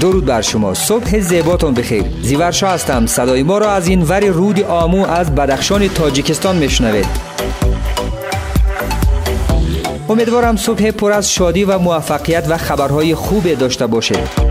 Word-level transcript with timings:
درود 0.00 0.24
بر 0.24 0.40
شما. 0.40 0.74
صبح 0.74 1.18
زیباتون 1.20 1.74
بخیر. 1.74 2.04
زیورشا 2.22 2.68
هستم. 2.68 3.06
صدای 3.06 3.42
ما 3.42 3.58
را 3.58 3.70
از 3.70 3.88
این 3.88 4.02
وری 4.02 4.28
رود 4.28 4.62
آمو 4.62 5.06
از 5.06 5.34
بدخشان 5.34 5.88
تاجیکستان 5.88 6.56
میشنوید. 6.56 7.06
امیدوارم 10.08 10.56
صبح 10.56 10.90
پر 10.90 11.12
از 11.12 11.32
شادی 11.32 11.64
و 11.64 11.78
موفقیت 11.78 12.46
و 12.48 12.56
خبرهای 12.56 13.14
خوب 13.14 13.54
داشته 13.54 13.86
باشید. 13.86 14.50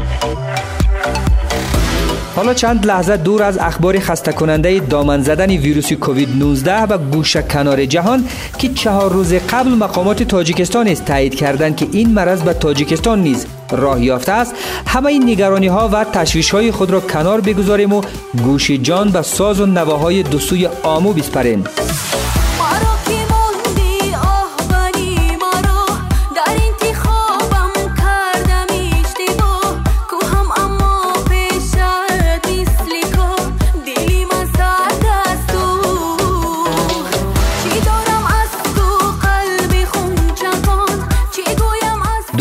حالا 2.39 2.53
چند 2.53 2.85
لحظه 2.85 3.17
دور 3.17 3.43
از 3.43 3.57
اخبار 3.57 3.99
خسته 3.99 4.31
کننده 4.31 4.79
دامن 4.79 5.21
زدن 5.21 5.49
ویروس 5.49 5.93
کووید 5.93 6.29
19 6.39 6.83
و 6.83 6.97
گوشه 6.97 7.41
کنار 7.41 7.85
جهان 7.85 8.25
که 8.57 8.69
چهار 8.69 9.11
روز 9.11 9.33
قبل 9.33 9.69
مقامات 9.69 10.23
تاجیکستان 10.23 10.87
است 10.87 11.05
تایید 11.05 11.35
کردند 11.35 11.75
که 11.75 11.87
این 11.91 12.13
مرض 12.13 12.41
به 12.41 12.53
تاجیکستان 12.53 13.21
نیز 13.21 13.45
راه 13.71 14.03
یافته 14.03 14.31
است. 14.31 14.53
همه 14.87 15.05
این 15.05 15.29
نگرانی 15.29 15.67
ها 15.67 15.89
و 15.93 16.03
تشویش 16.03 16.51
های 16.51 16.71
خود 16.71 16.91
را 16.91 16.99
کنار 16.99 17.41
بگذاریم 17.41 17.93
و 17.93 18.01
گوش 18.43 18.71
جان 18.71 19.09
به 19.11 19.21
ساز 19.21 19.59
و 19.59 19.65
نواهای 19.65 20.23
دو 20.23 20.39
سوی 20.39 20.69
آمو 20.83 21.13
بسپریم 21.13 21.63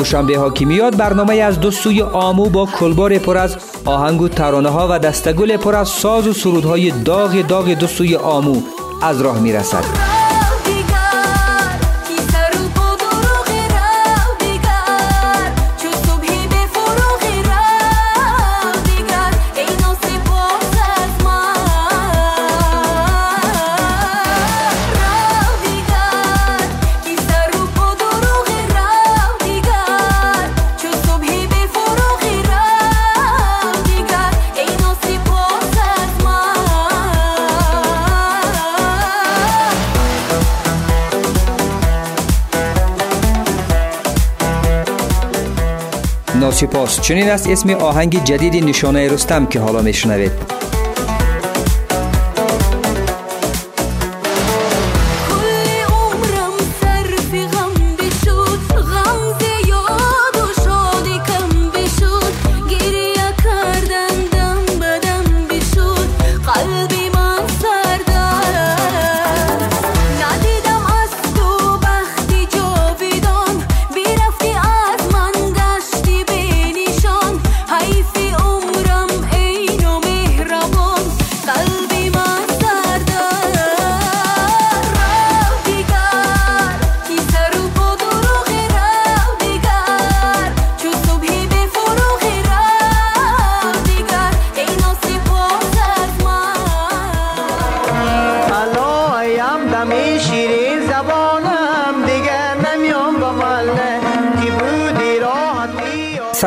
دوشنبه 0.08 0.38
ها 0.38 0.50
که 0.50 0.64
میاد 0.64 0.96
برنامه 0.96 1.34
از 1.34 1.60
دو 1.60 1.70
سوی 1.70 2.02
آمو 2.02 2.48
با 2.48 2.66
کلبار 2.66 3.18
پر 3.18 3.38
از 3.38 3.56
آهنگ 3.84 4.20
و 4.20 4.28
ترانه 4.28 4.68
ها 4.68 4.88
و 4.90 4.98
دستگل 4.98 5.56
پر 5.56 5.74
از 5.76 5.88
ساز 5.88 6.26
و 6.26 6.32
سرودهای 6.32 6.90
داغ 6.90 7.46
داغ 7.46 7.68
دو 7.68 7.86
سوی 7.86 8.16
آمو 8.16 8.62
از 9.02 9.20
راه 9.20 9.40
می‌رسد. 9.40 10.07
ناسپاس 46.38 47.00
چنین 47.00 47.30
است 47.30 47.48
اسم 47.48 47.70
آهنگ 47.70 48.24
جدید 48.24 48.64
نشانه 48.64 49.08
رستم 49.08 49.46
که 49.46 49.60
حالا 49.60 49.82
میشنوید. 49.82 50.57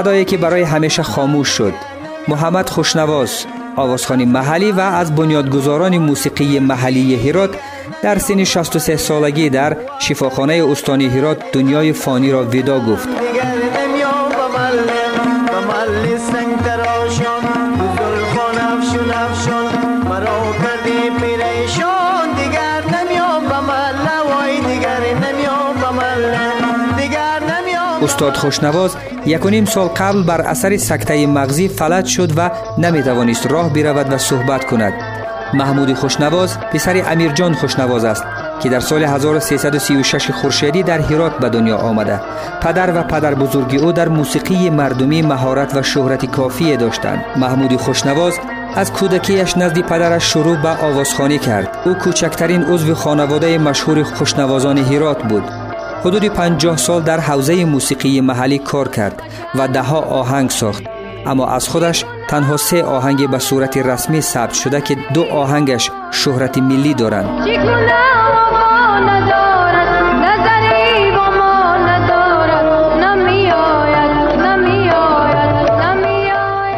صدایی 0.01 0.25
که 0.25 0.37
برای 0.37 0.61
همیشه 0.61 1.03
خاموش 1.03 1.47
شد. 1.47 1.73
محمد 2.27 2.69
خوشنواز 2.69 3.45
آوازخانی 3.75 4.25
محلی 4.25 4.71
و 4.71 4.79
از 4.79 5.15
بنیادگذاران 5.15 5.97
موسیقی 5.97 6.59
محلی 6.59 7.29
هرات 7.29 7.49
در 8.01 8.17
سن 8.17 8.43
63 8.43 8.97
سالگی 8.97 9.49
در 9.49 9.77
شفاخانه 9.99 10.65
استانی 10.69 11.07
هرات 11.07 11.37
دنیای 11.51 11.93
فانی 11.93 12.31
را 12.31 12.43
ودا 12.43 12.79
گفت. 12.79 13.30
استاد 28.01 28.35
خوشنواز 28.35 28.95
یک 29.25 29.45
نیم 29.45 29.65
سال 29.65 29.87
قبل 29.87 30.23
بر 30.23 30.41
اثر 30.41 30.77
سکته 30.77 31.27
مغزی 31.27 31.67
فلج 31.67 32.05
شد 32.05 32.31
و 32.37 32.51
نمی‌توانست 32.77 33.47
راه 33.47 33.73
برود 33.73 34.13
و 34.13 34.17
صحبت 34.17 34.65
کند. 34.65 34.93
محمود 35.53 35.93
خوشنواز 35.93 36.59
پسر 36.59 37.03
امیرجان 37.11 37.53
خوشنواز 37.53 38.05
است 38.05 38.23
که 38.59 38.69
در 38.69 38.79
سال 38.79 39.03
1336 39.03 40.31
خورشیدی 40.31 40.83
در 40.83 40.99
هرات 40.99 41.37
به 41.37 41.49
دنیا 41.49 41.77
آمده. 41.77 42.19
پدر 42.61 42.99
و 42.99 43.03
پدر 43.03 43.33
بزرگی 43.33 43.77
او 43.77 43.91
در 43.91 44.09
موسیقی 44.09 44.69
مردمی 44.69 45.21
مهارت 45.21 45.75
و 45.75 45.83
شهرت 45.83 46.25
کافی 46.25 46.77
داشتند. 46.77 47.23
محمود 47.35 47.75
خوشنواز 47.75 48.33
از 48.75 48.93
کودکیش 48.93 49.57
نزد 49.57 49.79
پدرش 49.79 50.23
شروع 50.23 50.55
به 50.55 50.69
آوازخوانی 50.69 51.39
کرد. 51.39 51.77
او 51.85 51.93
کوچکترین 51.93 52.63
عضو 52.63 52.95
خانواده 52.95 53.57
مشهور 53.57 54.03
خوشنوازان 54.03 54.77
هرات 54.77 55.23
بود. 55.23 55.43
حدود 56.01 56.25
50 56.25 56.77
سال 56.77 57.01
در 57.01 57.19
حوزه 57.19 57.65
موسیقی 57.65 58.21
محلی 58.21 58.59
کار 58.59 58.87
کرد 58.87 59.21
و 59.55 59.67
دهها 59.67 59.99
آهنگ 59.99 60.49
ساخت. 60.49 60.83
اما 61.25 61.47
از 61.47 61.69
خودش 61.69 62.05
تنها 62.29 62.57
سه 62.57 62.83
آهنگ 62.83 63.29
به 63.29 63.39
صورت 63.39 63.77
رسمی 63.77 64.21
ثبت 64.21 64.53
شده 64.53 64.81
که 64.81 64.97
دو 65.13 65.23
آهنگش 65.23 65.91
شهرت 66.11 66.57
ملی 66.57 66.93
دارند. 66.93 67.47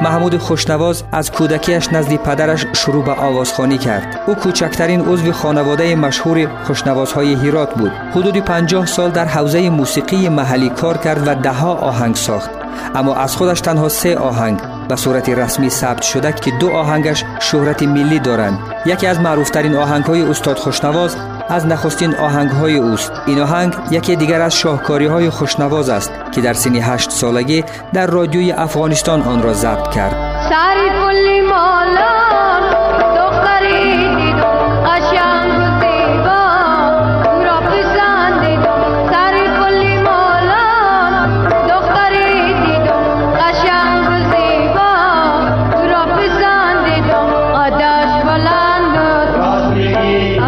محمود 0.03 0.37
خوشنواز 0.37 1.03
از 1.11 1.31
کودکیش 1.31 1.93
نزد 1.93 2.15
پدرش 2.15 2.65
شروع 2.73 3.03
به 3.03 3.11
آوازخوانی 3.11 3.77
کرد. 3.77 4.19
او 4.27 4.35
کوچکترین 4.35 5.01
عضو 5.01 5.31
خانواده 5.31 5.95
مشهور 5.95 6.47
خوشنوازهای 6.63 7.35
هیرات 7.35 7.73
بود. 7.73 7.91
حدود 7.91 8.37
50 8.37 8.85
سال 8.85 9.11
در 9.11 9.25
حوزه 9.25 9.69
موسیقی 9.69 10.29
محلی 10.29 10.69
کار 10.69 10.97
کرد 10.97 11.27
و 11.27 11.35
دهها 11.35 11.73
آهنگ 11.73 12.15
ساخت. 12.15 12.49
اما 12.95 13.15
از 13.15 13.35
خودش 13.35 13.61
تنها 13.61 13.89
سه 13.89 14.17
آهنگ 14.17 14.59
به 14.87 14.95
صورت 14.95 15.29
رسمی 15.29 15.69
ثبت 15.69 16.01
شده 16.01 16.33
که 16.33 16.51
دو 16.51 16.69
آهنگش 16.69 17.23
شهرت 17.39 17.83
ملی 17.83 18.19
دارند. 18.19 18.59
یکی 18.85 19.07
از 19.07 19.19
معروفترین 19.19 19.75
آهنگ 19.75 20.03
های 20.03 20.21
استاد 20.21 20.57
خوشنواز 20.57 21.15
از 21.49 21.65
نخستین 21.65 22.15
آهنگ 22.15 22.49
های 22.51 22.77
اوست. 22.77 23.11
این 23.25 23.39
آهنگ 23.39 23.73
یکی 23.91 24.15
دیگر 24.15 24.41
از 24.41 24.55
شاهکاری 24.55 25.05
های 25.05 25.29
خوشنواز 25.29 25.89
است 25.89 26.11
که 26.31 26.41
در 26.41 26.53
سنی 26.53 26.79
هشت 26.79 27.11
سالگی 27.11 27.63
در 27.93 28.07
رادیوی 28.07 28.51
افغانستان 28.51 29.21
آن 29.21 29.43
را 29.43 29.53
ضبط 29.53 29.91
کرد. 29.91 30.15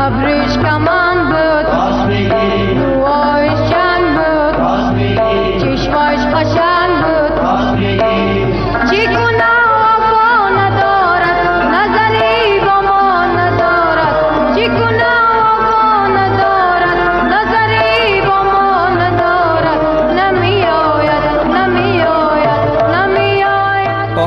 βρεις 0.09 0.57
καμά 0.63 1.04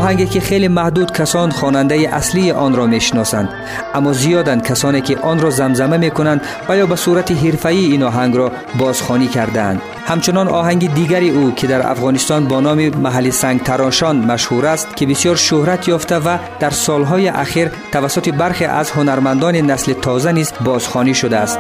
آهنگی 0.08 0.26
که 0.26 0.40
خیلی 0.40 0.68
محدود 0.68 1.12
کسان 1.12 1.50
خواننده 1.50 2.08
اصلی 2.12 2.50
آن 2.50 2.74
را 2.74 2.86
می‌شناسند. 2.86 3.48
اما 3.94 4.12
زیادند 4.12 4.66
کسانی 4.66 5.00
که 5.00 5.18
آن 5.18 5.40
را 5.40 5.50
زمزمه 5.50 5.96
می‌کنند 5.96 6.40
و 6.68 6.76
یا 6.76 6.86
به 6.86 6.96
صورت 6.96 7.32
حرفه‌ای 7.32 7.84
این 7.84 8.02
آهنگ 8.02 8.36
را 8.36 8.52
بازخوانی 8.78 9.26
کردند 9.26 9.82
همچنان 10.06 10.48
آهنگ 10.48 10.94
دیگری 10.94 11.30
او 11.30 11.54
که 11.54 11.66
در 11.66 11.90
افغانستان 11.90 12.44
با 12.44 12.60
نام 12.60 12.88
محل 12.88 13.30
سنگ 13.30 13.62
تراشان 13.62 14.16
مشهور 14.16 14.66
است 14.66 14.96
که 14.96 15.06
بسیار 15.06 15.36
شهرت 15.36 15.88
یافته 15.88 16.16
و 16.16 16.38
در 16.60 16.70
سالهای 16.70 17.28
اخیر 17.28 17.70
توسط 17.92 18.28
برخی 18.28 18.64
از 18.64 18.90
هنرمندان 18.90 19.56
نسل 19.56 19.92
تازه 19.92 20.32
نیز 20.32 20.52
بازخوانی 20.64 21.14
شده 21.14 21.36
است. 21.36 21.58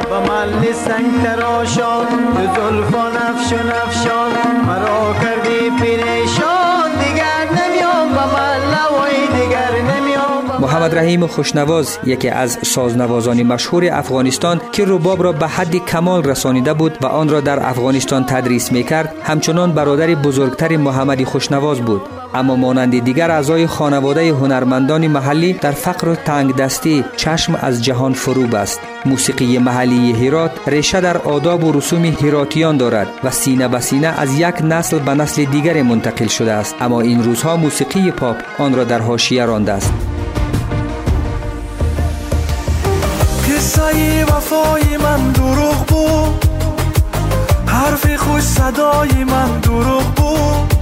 سنگ 0.86 1.22
تراشان 1.24 2.06
محمد 10.78 10.98
رحیم 10.98 11.26
خوشنواز 11.26 11.98
یکی 12.04 12.28
از 12.28 12.58
سازنوازان 12.62 13.42
مشهور 13.42 13.88
افغانستان 13.92 14.60
که 14.72 14.84
رباب 14.86 15.22
را 15.22 15.32
به 15.32 15.46
حد 15.46 15.76
کمال 15.76 16.24
رسانیده 16.24 16.74
بود 16.74 16.98
و 17.02 17.06
آن 17.06 17.28
را 17.28 17.40
در 17.40 17.68
افغانستان 17.68 18.24
تدریس 18.24 18.72
می 18.72 18.84
کرد 18.84 19.14
همچنان 19.22 19.72
برادر 19.72 20.06
بزرگتر 20.06 20.76
محمد 20.76 21.24
خوشنواز 21.24 21.80
بود. 21.80 22.00
اما 22.34 22.56
مانند 22.56 23.04
دیگر 23.04 23.30
اعضای 23.30 23.66
خانواده 23.66 24.28
هنرمندان 24.28 25.06
محلی 25.06 25.52
در 25.52 25.70
فقر 25.70 26.08
و 26.08 26.14
تنگ 26.14 26.56
دستی 26.56 27.04
چشم 27.16 27.58
از 27.62 27.84
جهان 27.84 28.12
فروب 28.12 28.54
است. 28.54 28.80
موسیقی 29.04 29.58
محلی 29.58 30.12
هرات 30.12 30.50
ریشه 30.66 31.00
در 31.00 31.18
آداب 31.18 31.64
و 31.64 31.72
رسوم 31.72 32.04
هراتیان 32.04 32.76
دارد 32.76 33.08
و 33.24 33.30
سینه 33.30 33.68
به 33.68 33.80
سینه 33.80 34.06
از 34.06 34.38
یک 34.38 34.54
نسل 34.64 34.98
به 34.98 35.14
نسل 35.14 35.44
دیگر 35.44 35.82
منتقل 35.82 36.26
شده 36.26 36.52
است. 36.52 36.74
اما 36.80 37.00
این 37.00 37.24
روزها 37.24 37.56
موسیقی 37.56 38.10
پاپ 38.10 38.36
آن 38.58 38.74
را 38.74 38.84
در 38.84 39.00
حاشیه 39.00 39.44
رانده 39.44 39.72
است. 39.72 40.17
قصه 43.78 44.24
وفای 44.24 44.96
من 44.96 45.32
دروغ 45.32 45.86
بود. 45.86 46.44
حرف 47.66 48.16
خوش 48.16 48.42
صدای 48.42 49.24
من 49.24 49.60
دروغ 49.60 50.04
بود. 50.14 50.74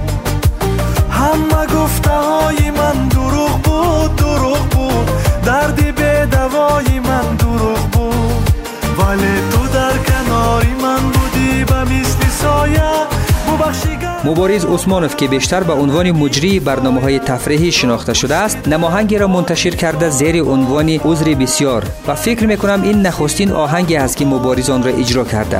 همه 1.11 1.65
گفته 1.65 2.09
های 2.09 2.71
من 2.71 3.07
دروغ 3.07 3.61
بود 3.61 4.15
دروغ 4.15 4.69
بود. 4.69 5.09
دردی 5.45 5.91
به 5.91 6.27
دوای 6.31 6.99
من 6.99 7.35
دروغ 7.35 7.79
بود. 7.79 8.49
ولی 8.99 9.56
مبارز 14.23 14.65
عثمانوف 14.65 15.15
که 15.15 15.27
بیشتر 15.27 15.63
به 15.63 15.73
عنوان 15.73 16.11
مجری 16.11 16.59
برنامه 16.59 17.01
های 17.01 17.19
تفریحی 17.19 17.71
شناخته 17.71 18.13
شده 18.13 18.35
است 18.35 18.67
نماهنگی 18.67 19.17
را 19.17 19.27
منتشر 19.27 19.69
کرده 19.69 20.09
زیر 20.09 20.43
عنوان 20.43 20.89
عذر 20.89 21.33
بسیار 21.33 21.83
و 22.07 22.15
فکر 22.15 22.47
می‌کنم 22.47 22.81
این 22.83 23.01
نخستین 23.01 23.51
آهنگی 23.51 23.95
است 23.95 24.17
که 24.17 24.25
مبارز 24.25 24.69
آن 24.69 24.83
را 24.83 24.91
اجرا 24.91 25.23
کرده. 25.23 25.59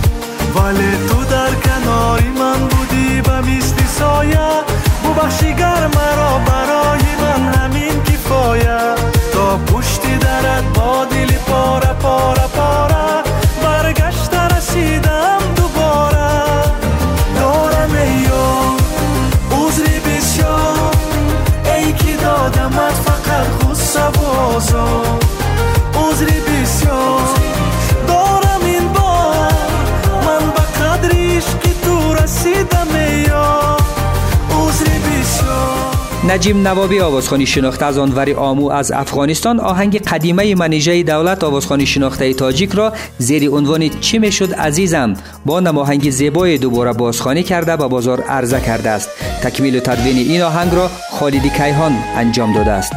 نجیم 36.31 36.67
نوابی 36.67 36.99
آوازخانی 36.99 37.45
شناخته 37.45 37.85
از 37.85 37.97
آنوری 37.97 38.33
آمو 38.33 38.69
از 38.69 38.91
افغانستان. 38.91 39.59
آهنگ 39.59 40.01
قدیمه 40.01 40.55
منیژه 40.55 41.03
دولت 41.03 41.43
آوازخانی 41.43 41.85
شناخته 41.85 42.33
تاجیک 42.33 42.71
را 42.71 42.93
زیر 43.17 43.49
عنوان 43.49 43.89
چی 43.89 44.19
می‌شد 44.19 44.53
عزیزم؟ 44.53 45.13
با 45.45 45.59
نماهنگ 45.59 46.09
زیبای 46.09 46.57
دوباره 46.57 46.93
بازخانی 46.93 47.43
کرده 47.43 47.77
به 47.77 47.87
بازار 47.87 48.21
عرضه 48.21 48.61
کرده 48.61 48.89
است. 48.89 49.09
تکمیل 49.43 49.75
و 49.75 49.79
تدوین 49.79 50.17
این 50.17 50.41
آهنگ 50.41 50.73
را 50.73 50.89
خالدی 51.19 51.49
کیهان 51.49 51.97
انجام 52.15 52.53
داده 52.53 52.71
است. 52.71 52.93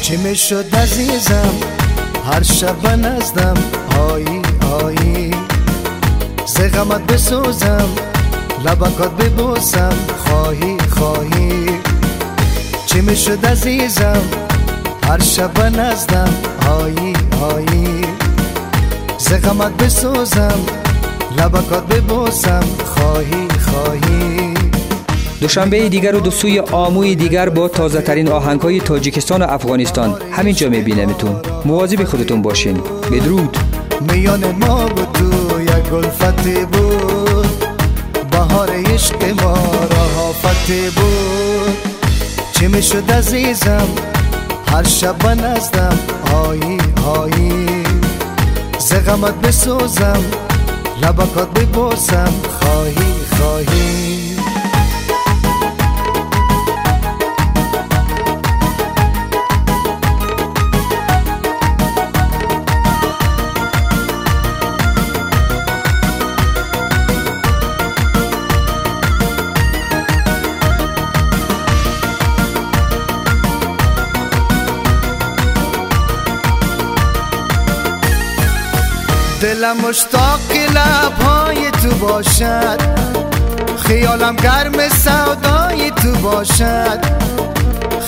چی 0.00 0.16
می‌شد 0.16 0.76
عزیزم؟ 0.76 1.54
هر 2.32 2.42
شب 2.42 2.86
نزدم. 2.88 3.54
آیی 4.10 4.42
آیی 4.84 5.30
زغمت 6.46 7.12
بسوزم. 7.12 7.88
لبکات 8.64 9.16
ببوسم. 9.16 9.96
خواهی 10.18 10.76
خواهی. 10.90 11.93
چی 12.94 13.00
می‌شد 13.00 13.46
عزیزم؟ 13.46 14.22
هر 15.04 15.22
شب 15.22 15.62
نزدم. 15.62 16.34
آیی 16.70 17.12
آیی 17.42 18.04
زغمت 19.18 19.76
بسوزم 19.76 20.58
لبکات 21.38 21.86
ببوسم. 21.86 22.64
خواهی 22.84 23.48
خواهی. 23.60 24.54
دوشنبه 25.40 25.88
دیگر 25.88 26.14
و 26.14 26.20
دو 26.20 26.30
سوی 26.30 26.58
آموی 26.58 27.14
دیگر 27.14 27.48
با 27.48 27.68
تازه 27.68 28.00
ترین 28.00 28.28
آهنگ 28.28 28.60
های 28.60 28.80
تاجیکستان 28.80 29.42
و 29.42 29.46
افغانستان. 29.48 30.16
همینجا 30.32 30.68
میبینمتون. 30.68 31.36
مواظب 31.64 32.04
خودتون 32.04 32.42
باشین. 32.42 32.80
بدرود. 33.12 33.56
میان 34.12 34.44
ما 34.60 34.86
و 34.86 34.88
تو 34.88 35.60
یک 35.60 35.90
گلفتی 35.92 36.64
بود. 36.64 37.64
بهار 38.30 38.70
عشق 38.70 39.42
ما 39.42 39.54
را 39.90 40.32
بود. 40.96 41.83
چی 42.64 42.68
می‌شد 42.68 43.10
عزیزم. 43.10 43.88
هر 44.72 44.82
شب 44.82 45.26
نزدم 45.28 45.98
آیی 46.34 46.78
آیی. 47.06 47.84
زغمت 48.78 49.34
بسوزم 49.34 50.24
لبکات 51.02 51.50
ببوسم 51.58 52.32
خواهی 52.60 53.14
خواهی. 53.36 54.36
دلم 79.44 79.76
مشتاق 79.76 80.40
لبهای 80.74 81.70
تو 81.70 82.06
باشد. 82.06 82.80
خیالم 83.76 84.36
گرم 84.36 84.88
سودای 84.88 85.90
تو 85.90 86.12
باشد. 86.12 87.00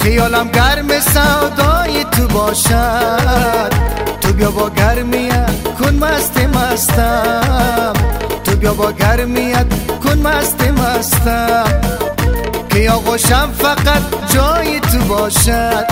خیالم 0.03 0.49
گرم 0.49 1.01
سودای 1.01 2.05
تو 2.05 2.29
باشد. 2.29 3.73
تو 4.21 4.33
بیا 4.33 4.51
با 4.51 4.71
گرمیت 4.71 5.51
کن 5.79 5.95
مست 5.95 6.39
مستم. 6.39 7.93
تو 8.45 8.57
بیا 8.57 8.75
با 8.75 8.93
گرمیت 8.93 9.67
کن 10.05 10.19
مست 10.19 10.63
مستم. 10.63 11.65
که 12.71 12.91
آغوشم 12.91 13.53
فقط 13.59 14.03
جای 14.35 14.81
تو 14.81 14.99
باشد. 14.99 15.87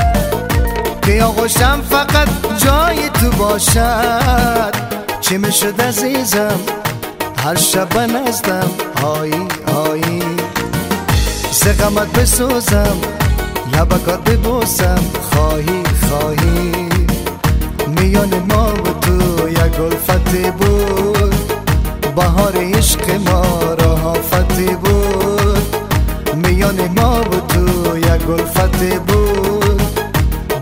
که 1.03 1.23
آغوشم 1.25 1.83
فقط 1.91 2.29
جای 2.59 3.09
تو 3.09 3.31
باشد. 3.31 5.04
چه 5.25 5.39
می 5.39 5.53
شد 5.53 5.81
عزیزم؟ 5.81 6.61
هر 7.39 7.55
شب 7.55 7.99
نزدم. 7.99 8.71
آیی 9.03 9.49
آیی 9.77 10.23
زغمت 11.53 12.19
بسوزم 12.19 12.97
لبکات 13.73 14.31
ببوسم. 14.31 15.05
خواهی 15.31 15.83
خواهی. 16.09 16.89
میان 17.97 18.43
ما 18.49 18.73
و 18.73 19.01
تو 19.01 19.49
یک 19.49 19.59
گلفتی 19.59 20.51
بود. 20.51 21.35
بهار 22.17 22.57
عشق 22.57 23.11
ما 23.11 23.75
را 23.75 23.97
حافتی 23.97 24.67
بود. 24.67 25.77
میان 26.47 26.91
ما 26.97 27.21
و 27.21 27.41
تو 27.49 27.99
یک 27.99 28.23
گلفتی 28.27 28.99
بود. 28.99 29.83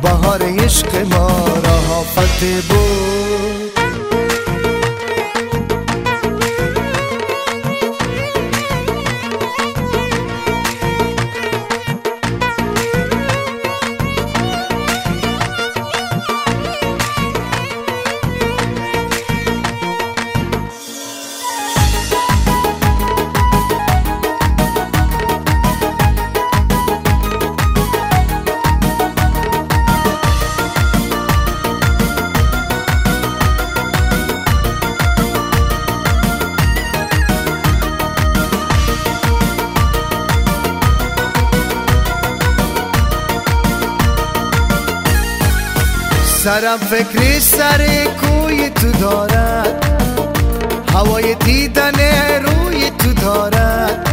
بهار 0.02 0.42
عشق 0.42 0.96
ما 1.14 1.28
را 1.64 1.80
حافتی 1.88 2.54
بود. 2.68 3.61
سرم 46.44 46.78
فکری 46.78 47.40
سر 47.40 47.86
کوی 48.20 48.70
تو 48.70 48.90
دارد. 48.92 49.84
هوای 50.94 51.34
دیدن 51.34 51.92
روی 52.44 52.90
تو 52.98 53.12
دارد. 53.12 54.08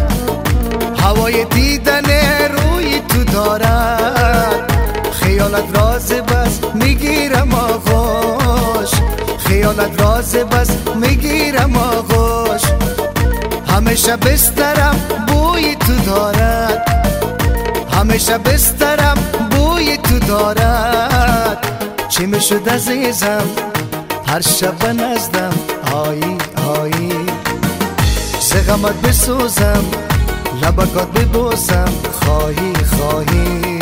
هوای 1.04 1.46
دیدن 1.46 2.06
روی 2.52 3.02
تو 3.10 3.24
دارد. 3.24 4.72
خیالت 5.12 5.78
راز 5.78 6.12
بس 6.12 6.60
می‌گیرم 6.74 7.54
آغوش. 7.54 8.90
خیالت 9.48 10.02
راز 10.02 10.36
بس 10.36 10.70
می‌گیرم 10.96 11.78
آغوش. 11.78 12.62
همیشه 13.68 14.16
بسترم 14.16 14.96
بوی 15.28 15.76
تو 15.76 15.96
دارد. 15.96 16.86
همیشه 17.94 18.38
بسترم 18.38 19.18
بوی 19.52 19.98
تو 19.98 20.20
دارد. 20.20 21.09
چی 22.20 22.26
می 22.26 22.42
شد 22.42 22.70
عزیزم 22.70 23.44
هر 24.28 24.42
شب 24.42 24.86
نزدم 24.86 25.54
آیی 25.94 26.38
آیی 26.80 27.14
زغمت 28.40 29.02
بسوزم 29.02 29.84
لبکات 30.62 31.12
ببوسم. 31.12 31.92
خواهی 32.12 32.74
خواهی. 32.74 33.80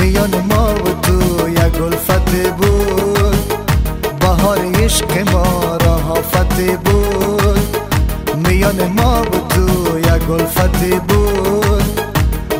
میان 0.00 0.44
ما 0.50 0.74
و 0.74 1.00
تو 1.02 1.48
یک 1.48 1.58
گلفت 1.58 2.30
بود. 2.56 3.54
بهار 4.20 4.58
عشق 4.74 5.32
ما 5.32 5.76
را 5.76 5.98
حافت 5.98 6.60
بود. 6.60 7.76
میان 8.48 8.92
ما 8.96 9.22
و 9.22 9.48
تو 9.48 9.98
یک 9.98 10.22
گلفت 10.28 10.84
بود. 11.08 12.00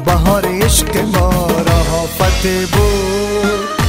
بهار 0.04 0.46
عشق 0.62 0.96
ما 0.96 1.46
را 1.66 1.82
حافت 1.90 2.46
بود. 2.46 3.79